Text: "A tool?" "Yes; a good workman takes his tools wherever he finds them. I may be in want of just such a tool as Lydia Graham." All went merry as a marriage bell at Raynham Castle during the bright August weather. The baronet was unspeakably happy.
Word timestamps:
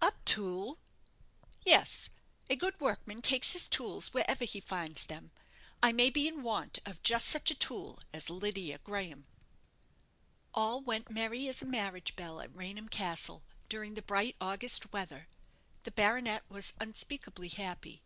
"A 0.00 0.14
tool?" 0.24 0.78
"Yes; 1.62 2.08
a 2.48 2.56
good 2.56 2.80
workman 2.80 3.20
takes 3.20 3.52
his 3.52 3.68
tools 3.68 4.14
wherever 4.14 4.46
he 4.46 4.58
finds 4.58 5.04
them. 5.04 5.32
I 5.82 5.92
may 5.92 6.08
be 6.08 6.26
in 6.26 6.42
want 6.42 6.78
of 6.86 7.02
just 7.02 7.28
such 7.28 7.50
a 7.50 7.54
tool 7.54 7.98
as 8.10 8.30
Lydia 8.30 8.78
Graham." 8.84 9.26
All 10.54 10.80
went 10.80 11.10
merry 11.10 11.46
as 11.46 11.60
a 11.60 11.66
marriage 11.66 12.16
bell 12.16 12.40
at 12.40 12.56
Raynham 12.56 12.88
Castle 12.88 13.42
during 13.68 13.92
the 13.92 14.00
bright 14.00 14.34
August 14.40 14.94
weather. 14.94 15.28
The 15.82 15.90
baronet 15.90 16.44
was 16.48 16.72
unspeakably 16.80 17.48
happy. 17.48 18.00